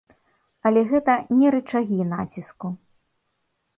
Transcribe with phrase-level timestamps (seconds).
[0.69, 2.67] Але гэта не рычагі націску.